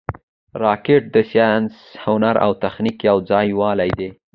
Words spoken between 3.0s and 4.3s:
یو ځای والې دی